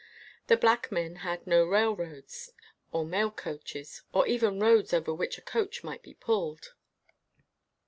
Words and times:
The 0.47 0.57
black 0.57 0.91
men 0.91 1.17
had 1.17 1.45
no 1.45 1.63
railroads, 1.63 2.53
or 2.91 3.05
mail 3.05 3.29
coaches 3.29 4.01
or 4.11 4.25
even 4.25 4.57
roads 4.59 4.95
over 4.95 5.13
which 5.13 5.37
a 5.37 5.43
coach 5.43 5.83
might 5.83 6.01
be 6.01 6.15
pulled. 6.15 6.73